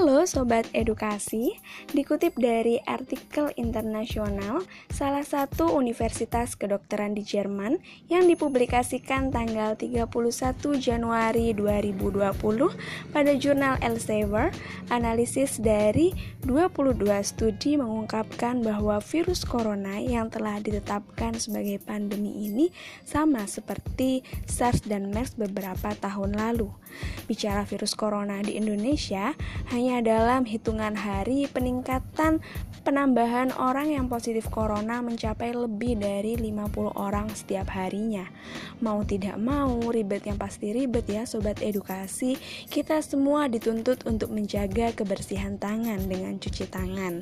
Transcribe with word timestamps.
Halo 0.00 0.24
Sobat 0.24 0.64
Edukasi, 0.72 1.60
dikutip 1.92 2.32
dari 2.40 2.80
artikel 2.88 3.52
internasional 3.60 4.64
salah 4.88 5.20
satu 5.20 5.76
universitas 5.76 6.56
kedokteran 6.56 7.12
di 7.12 7.20
Jerman 7.20 7.76
yang 8.08 8.24
dipublikasikan 8.24 9.28
tanggal 9.28 9.76
31 9.76 10.08
Januari 10.80 11.52
2020 11.52 12.16
pada 13.12 13.32
jurnal 13.36 13.76
Elsevier, 13.84 14.48
analisis 14.88 15.60
dari 15.60 16.16
22 16.48 17.04
studi 17.20 17.76
mengungkapkan 17.76 18.64
bahwa 18.64 19.04
virus 19.04 19.44
corona 19.44 20.00
yang 20.00 20.32
telah 20.32 20.64
ditetapkan 20.64 21.36
sebagai 21.36 21.76
pandemi 21.76 22.48
ini 22.48 22.72
sama 23.04 23.44
seperti 23.44 24.24
SARS 24.48 24.80
dan 24.80 25.12
MERS 25.12 25.36
beberapa 25.36 25.92
tahun 26.00 26.40
lalu. 26.40 26.79
Bicara 27.28 27.62
virus 27.68 27.94
corona 27.94 28.40
di 28.42 28.56
Indonesia, 28.56 29.36
hanya 29.70 30.00
dalam 30.00 30.48
hitungan 30.48 30.96
hari 30.96 31.46
peningkatan 31.50 32.40
penambahan 32.80 33.52
orang 33.54 33.92
yang 33.92 34.06
positif 34.08 34.48
corona 34.48 35.04
mencapai 35.04 35.52
lebih 35.52 36.00
dari 36.00 36.34
50 36.40 36.96
orang 36.96 37.28
setiap 37.30 37.68
harinya. 37.76 38.24
Mau 38.80 39.04
tidak 39.04 39.36
mau, 39.36 39.78
ribet 39.92 40.24
yang 40.24 40.40
pasti 40.40 40.72
ribet 40.72 41.04
ya 41.06 41.28
sobat 41.28 41.60
edukasi. 41.60 42.40
Kita 42.66 43.04
semua 43.04 43.46
dituntut 43.52 44.08
untuk 44.08 44.32
menjaga 44.32 44.96
kebersihan 44.96 45.60
tangan 45.60 46.08
dengan 46.08 46.40
cuci 46.40 46.64
tangan. 46.72 47.20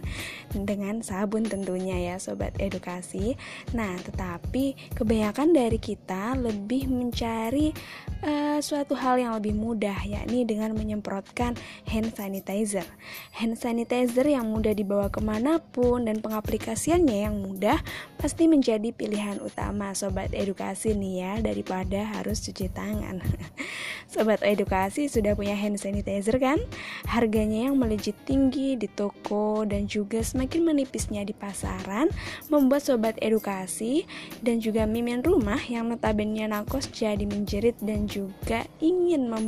Dengan 0.54 1.02
sabun 1.02 1.42
tentunya 1.42 2.14
ya 2.14 2.16
sobat 2.22 2.54
edukasi. 2.62 3.34
Nah, 3.74 3.98
tetapi 3.98 4.94
kebanyakan 4.94 5.50
dari 5.50 5.82
kita 5.82 6.38
lebih 6.38 6.86
mencari 6.86 7.74
uh, 8.22 8.58
suatu 8.62 8.94
hal 8.94 9.18
yang 9.18 9.34
lebih 9.34 9.57
mudah 9.58 10.06
yakni 10.06 10.46
dengan 10.46 10.72
menyemprotkan 10.78 11.58
hand 11.90 12.14
sanitizer. 12.14 12.86
Hand 13.34 13.58
sanitizer 13.58 14.24
yang 14.24 14.54
mudah 14.54 14.72
dibawa 14.72 15.10
ke 15.10 15.18
mana 15.18 15.58
pun 15.58 16.06
dan 16.06 16.22
pengaplikasiannya 16.22 17.18
yang 17.26 17.42
mudah 17.42 17.82
pasti 18.16 18.46
menjadi 18.46 18.94
pilihan 18.94 19.42
utama 19.42 19.92
sobat 19.98 20.30
edukasi 20.30 20.94
nih 20.94 21.14
ya 21.18 21.32
daripada 21.42 22.06
harus 22.16 22.40
cuci 22.46 22.70
tangan. 22.70 23.18
sobat 24.14 24.40
edukasi 24.46 25.10
sudah 25.10 25.34
punya 25.34 25.58
hand 25.58 25.76
sanitizer 25.76 26.38
kan? 26.38 26.62
Harganya 27.10 27.68
yang 27.68 27.76
melejit 27.76 28.14
tinggi 28.24 28.78
di 28.78 28.86
toko 28.86 29.66
dan 29.66 29.90
juga 29.90 30.22
semakin 30.22 30.72
menipisnya 30.72 31.26
di 31.26 31.34
pasaran 31.34 32.08
membuat 32.46 32.86
sobat 32.86 33.18
edukasi 33.18 34.06
dan 34.40 34.62
juga 34.62 34.86
mimin 34.86 35.20
rumah 35.20 35.58
yang 35.66 35.90
notabene 35.90 36.46
nakos 36.46 36.86
jadi 36.92 37.24
menjerit 37.24 37.76
dan 37.82 38.06
juga 38.06 38.68
ingin 38.78 39.26
membuat 39.26 39.47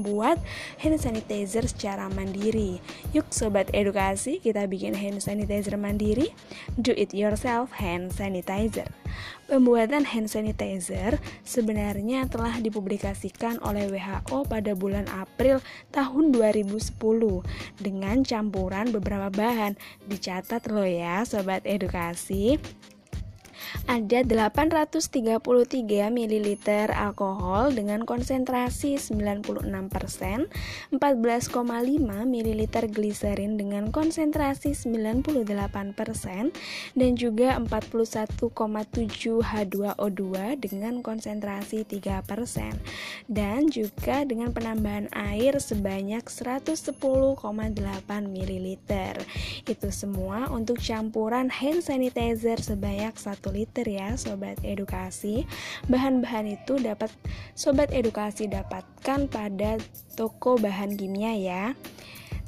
hand 0.80 0.98
sanitizer 0.98 1.64
secara 1.68 2.08
mandiri. 2.12 2.78
Yuk 3.12 3.28
sobat 3.32 3.70
edukasi, 3.74 4.40
kita 4.40 4.66
bikin 4.66 4.96
hand 4.96 5.20
sanitizer 5.20 5.76
mandiri. 5.76 6.32
Do 6.76 6.92
it 6.96 7.12
yourself 7.12 7.76
hand 7.76 8.12
sanitizer. 8.12 8.88
Pembuatan 9.50 10.06
hand 10.06 10.30
sanitizer 10.30 11.18
sebenarnya 11.42 12.30
telah 12.30 12.62
dipublikasikan 12.62 13.58
oleh 13.66 13.90
WHO 13.90 14.46
pada 14.46 14.78
bulan 14.78 15.10
April 15.10 15.58
tahun 15.90 16.30
2010 16.30 16.94
dengan 17.82 18.22
campuran 18.22 18.94
beberapa 18.94 19.26
bahan. 19.26 19.74
Dicatat 20.06 20.70
loh 20.70 20.86
ya 20.86 21.26
sobat 21.26 21.66
edukasi 21.66 22.62
ada 23.86 24.22
833 24.22 25.40
ml 26.10 26.48
alkohol 26.90 27.74
dengan 27.74 28.06
konsentrasi 28.06 28.96
96%, 28.96 29.70
14,5 30.94 30.96
ml 32.26 32.62
gliserin 32.90 33.58
dengan 33.60 33.90
konsentrasi 33.92 34.72
98%, 34.74 36.54
dan 36.96 37.10
juga 37.18 37.58
41,7 37.58 39.42
H2O2 39.42 40.24
dengan 40.58 41.02
konsentrasi 41.04 41.84
3%, 41.84 42.78
dan 43.26 43.68
juga 43.70 44.24
dengan 44.24 44.54
penambahan 44.54 45.10
air 45.12 45.58
sebanyak 45.58 46.24
110,8 46.26 47.40
ml. 48.08 48.66
Itu 49.66 49.88
semua 49.90 50.46
untuk 50.50 50.78
campuran 50.78 51.50
hand 51.50 51.82
sanitizer 51.84 52.58
sebanyak 52.62 53.14
1 53.18 53.49
liter 53.50 53.84
ya 53.84 54.14
sobat 54.16 54.62
edukasi. 54.64 55.44
Bahan-bahan 55.90 56.46
itu 56.48 56.78
dapat 56.78 57.10
sobat 57.52 57.90
edukasi 57.90 58.46
dapatkan 58.48 59.28
pada 59.28 59.76
toko 60.16 60.56
bahan 60.56 60.94
kimia 60.96 61.34
ya. 61.36 61.64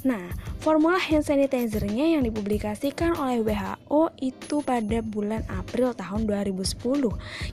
Nah, 0.02 0.34
formula 0.62 0.94
hand 0.94 1.26
sanitizer-nya 1.26 2.14
yang 2.14 2.22
dipublikasikan 2.22 3.18
oleh 3.18 3.42
WHO 3.42 4.14
itu 4.22 4.62
pada 4.62 5.02
bulan 5.02 5.42
April 5.50 5.90
tahun 5.90 6.30
2010. 6.30 6.78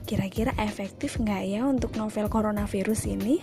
Kira-kira 0.06 0.54
efektif 0.54 1.18
nggak 1.18 1.42
ya 1.42 1.66
untuk 1.66 1.90
novel 1.98 2.30
coronavirus 2.30 3.10
ini? 3.10 3.42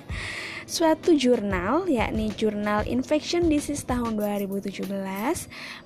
Suatu 0.68 1.16
jurnal, 1.16 1.88
yakni 1.88 2.28
Jurnal 2.36 2.84
Infection 2.92 3.48
Disease 3.48 3.88
tahun 3.88 4.20
2017, 4.20 4.84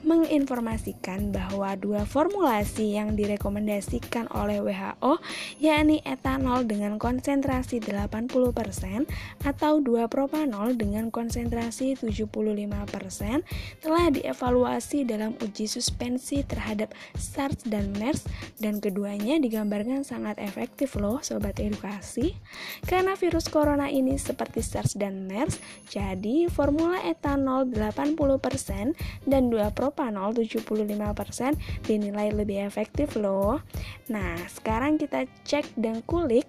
menginformasikan 0.02 1.30
bahwa 1.30 1.78
dua 1.78 2.02
formulasi 2.02 2.98
yang 2.98 3.14
direkomendasikan 3.14 4.26
oleh 4.34 4.58
WHO, 4.58 5.22
yakni 5.62 6.02
etanol 6.02 6.66
dengan 6.66 6.98
konsentrasi 6.98 7.78
80% 7.78 9.06
atau 9.46 9.86
dua 9.86 10.10
propanol 10.10 10.74
dengan 10.74 11.14
konsentrasi 11.14 12.02
75%, 12.02 13.46
telah 13.80 14.12
dievaluasi 14.12 15.08
dalam 15.08 15.40
uji 15.40 15.72
suspensi 15.72 16.44
terhadap 16.44 16.92
SARS 17.16 17.64
dan 17.64 17.96
MERS 17.96 18.28
dan 18.60 18.84
keduanya 18.84 19.40
digambarkan 19.40 20.04
sangat 20.04 20.36
efektif 20.44 21.00
loh 21.00 21.24
sobat 21.24 21.56
edukasi. 21.64 22.36
Karena 22.84 23.16
virus 23.16 23.48
corona 23.48 23.88
ini 23.88 24.20
seperti 24.20 24.60
SARS 24.60 25.00
dan 25.00 25.24
MERS, 25.32 25.64
jadi 25.88 26.52
formula 26.52 27.00
etanol 27.08 27.72
80% 27.72 28.98
dan 29.24 29.44
2 29.48 29.72
propanol 29.72 30.36
75% 30.36 31.88
dinilai 31.88 32.36
lebih 32.36 32.68
efektif 32.68 33.16
loh. 33.16 33.64
Nah, 34.12 34.36
sekarang 34.52 35.00
kita 35.00 35.24
cek 35.48 35.80
dan 35.80 36.04
kulik 36.04 36.46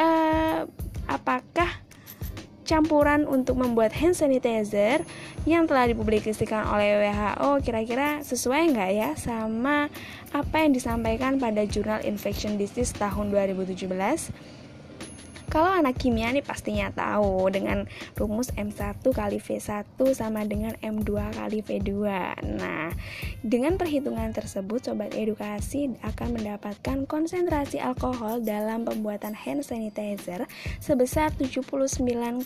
uh, 0.00 0.64
apakah 1.04 1.83
campuran 2.64 3.28
untuk 3.28 3.60
membuat 3.60 3.92
hand 3.92 4.16
sanitizer 4.16 5.04
yang 5.44 5.68
telah 5.68 5.86
dipublikasikan 5.86 6.64
oleh 6.66 7.12
WHO 7.12 7.60
kira-kira 7.60 8.24
sesuai 8.24 8.72
nggak 8.72 8.90
ya 8.96 9.10
sama 9.14 9.92
apa 10.32 10.56
yang 10.64 10.72
disampaikan 10.72 11.36
pada 11.36 11.62
jurnal 11.68 12.00
Infection 12.02 12.56
Disease 12.56 12.96
tahun 12.96 13.30
2017? 13.30 13.84
Kalau 15.54 15.70
anak 15.70 16.02
kimia 16.02 16.34
nih 16.34 16.42
pastinya 16.42 16.90
tahu 16.90 17.46
dengan 17.46 17.86
rumus 18.18 18.50
M1 18.58 18.98
kali 19.06 19.38
V1 19.38 19.86
sama 20.10 20.42
dengan 20.42 20.74
M2 20.82 21.30
kali 21.30 21.62
V2. 21.62 21.94
Nah, 22.58 22.90
dengan 23.46 23.78
perhitungan 23.78 24.34
tersebut 24.34 24.82
sobat 24.82 25.14
edukasi 25.14 25.94
akan 26.02 26.34
mendapatkan 26.34 27.06
konsentrasi 27.06 27.78
alkohol 27.78 28.42
dalam 28.42 28.82
pembuatan 28.82 29.30
hand 29.30 29.62
sanitizer 29.62 30.50
sebesar 30.82 31.30
79,9% 31.38 32.42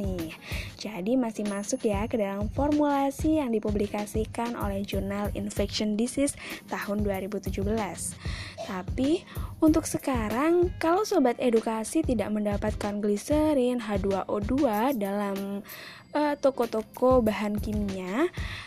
nih. 0.00 0.32
Jadi 0.80 1.12
masih 1.20 1.44
masuk 1.44 1.84
ya 1.84 2.08
ke 2.08 2.16
dalam 2.16 2.48
formulasi 2.56 3.36
yang 3.36 3.52
dipublikasikan 3.52 4.56
oleh 4.56 4.80
jurnal 4.80 5.28
Infection 5.36 6.00
Disease 6.00 6.40
tahun 6.72 7.04
2017. 7.04 7.52
Tapi 8.66 9.22
untuk 9.62 9.86
sekarang 9.86 10.74
kalau 10.82 11.06
sobat 11.06 11.38
edukasi 11.38 12.02
tidak 12.02 12.34
mendapatkan 12.34 12.98
gliserin 12.98 13.78
H2O2 13.78 14.52
dalam 14.98 15.62
uh, 16.12 16.34
toko-toko 16.34 17.22
bahan 17.22 17.62
kimia, 17.62 18.26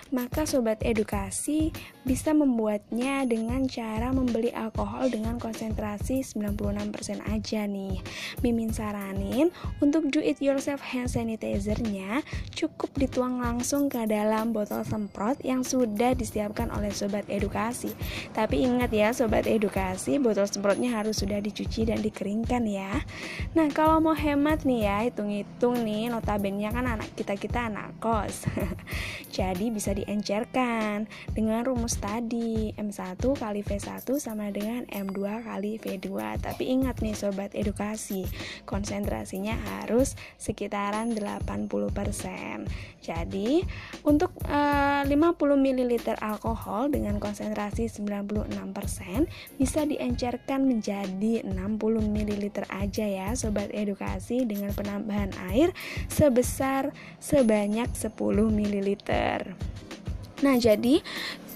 maka 0.09 0.45
sobat 0.45 0.81
edukasi 0.81 1.69
bisa 2.07 2.33
membuatnya 2.33 3.21
dengan 3.29 3.69
cara 3.69 4.09
membeli 4.09 4.49
alkohol 4.49 5.13
dengan 5.13 5.37
konsentrasi 5.37 6.25
96% 6.25 7.21
aja 7.29 7.61
nih. 7.69 8.01
Mimin 8.41 8.73
saranin 8.73 9.53
untuk 9.77 10.09
do 10.09 10.17
it 10.17 10.41
yourself 10.41 10.81
hand 10.81 11.11
sanitizer-nya 11.11 12.25
cukup 12.55 12.89
dituang 12.97 13.37
langsung 13.37 13.91
ke 13.91 14.09
dalam 14.09 14.49
botol 14.55 14.81
semprot 14.81 15.37
yang 15.45 15.61
sudah 15.61 16.17
disiapkan 16.17 16.73
oleh 16.73 16.89
sobat 16.89 17.27
edukasi. 17.29 17.93
Tapi 18.33 18.65
ingat 18.65 18.89
ya 18.89 19.13
sobat 19.13 19.45
edukasi, 19.45 20.17
botol 20.17 20.49
semprotnya 20.49 20.97
harus 20.97 21.21
sudah 21.21 21.37
dicuci 21.37 21.85
dan 21.85 22.01
dikeringkan 22.01 22.65
ya. 22.65 23.05
Nah, 23.53 23.69
kalau 23.69 24.01
mau 24.01 24.17
hemat 24.17 24.65
nih 24.65 24.89
ya, 24.89 24.97
hitung-hitung 25.05 25.85
nih 25.85 26.09
notabene 26.09 26.69
kan 26.69 26.85
anak 26.85 27.09
kita 27.13 27.37
kita 27.37 27.69
anak 27.69 27.93
kos. 28.01 28.49
Jadi 29.37 29.69
bisa 29.69 29.93
diencerkan 30.05 31.09
dengan 31.35 31.67
rumus 31.67 31.99
tadi 31.99 32.71
M1 32.79 33.19
kali 33.19 33.61
V1 33.65 34.07
sama 34.15 34.47
dengan 34.53 34.87
M2 34.87 35.43
kali 35.43 35.75
V2. 35.81 36.39
Tapi 36.39 36.63
ingat 36.71 37.03
nih 37.03 37.15
sobat 37.17 37.51
edukasi, 37.51 38.23
konsentrasinya 38.63 39.57
harus 39.57 40.15
sekitaran 40.39 41.11
80%. 41.11 42.69
Jadi 43.03 43.63
untuk 44.07 44.31
uh, 44.47 45.03
50 45.03 45.11
ml 45.59 45.93
alkohol 46.19 46.91
dengan 46.91 47.17
konsentrasi 47.17 47.91
96% 47.91 48.47
bisa 49.57 49.79
diencerkan 49.83 50.67
menjadi 50.67 51.43
60 51.43 51.49
ml 52.15 52.43
aja 52.69 53.05
ya 53.05 53.29
sobat 53.33 53.71
edukasi 53.73 54.45
dengan 54.45 54.71
penambahan 54.75 55.33
air 55.51 55.73
sebesar 56.07 56.91
sebanyak 57.17 57.89
10 57.95 58.13
ml. 58.49 58.89
Nah, 60.39 60.55
jadi 60.55 61.03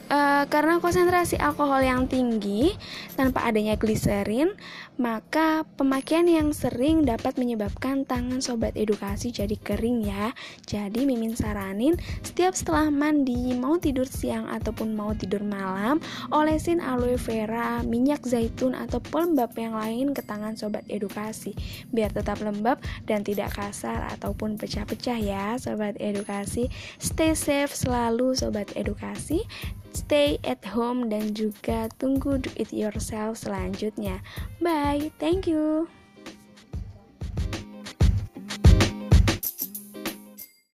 uh, 0.10 0.44
karena 0.50 0.80
konsentrasi 0.80 1.40
alkohol 1.40 1.84
yang 1.84 2.10
tinggi 2.10 2.76
tanpa 3.14 3.46
adanya 3.48 3.78
gliserin, 3.78 4.52
maka 4.98 5.66
pemakaian 5.78 6.26
yang 6.30 6.50
sering 6.54 7.06
dapat 7.06 7.38
menyebabkan 7.38 8.06
tangan 8.06 8.40
sobat 8.42 8.74
edukasi 8.78 9.34
jadi 9.34 9.56
kering 9.60 10.06
ya. 10.08 10.32
Jadi 10.66 11.06
Mimin 11.06 11.38
saranin 11.38 11.98
setiap 12.26 12.58
setelah 12.58 12.90
mandi, 12.90 13.54
mau 13.58 13.78
tidur 13.78 14.06
siang 14.10 14.50
ataupun 14.50 14.94
mau 14.94 15.14
tidur 15.14 15.42
malam, 15.46 16.02
olesin 16.34 16.82
aloe 16.82 17.18
vera, 17.18 17.82
minyak 17.86 18.26
zaitun 18.26 18.74
atau 18.74 19.02
pelembab 19.02 19.54
yang 19.58 19.78
lain 19.78 20.12
ke 20.12 20.22
tangan 20.26 20.58
sobat 20.58 20.86
edukasi 20.90 21.54
biar 21.94 22.10
tetap 22.14 22.42
lembab 22.42 22.82
dan 23.06 23.22
tidak 23.26 23.54
kasar 23.54 24.06
ataupun 24.18 24.58
pecah-pecah 24.58 25.18
ya 25.20 25.58
sobat 25.58 25.98
edukasi. 25.98 26.70
Stay 27.02 27.34
safe 27.34 27.74
selalu 27.74 28.38
sobat 28.38 28.70
edukasi 28.78 29.44
stay 29.96 30.42
at 30.44 30.62
home 30.76 31.08
dan 31.08 31.32
juga 31.38 31.88
tunggu 32.02 32.42
do 32.42 32.50
it 32.60 32.70
yourself 32.74 33.40
selanjutnya. 33.40 34.20
Bye, 34.60 35.14
thank 35.22 35.48
you. 35.48 35.88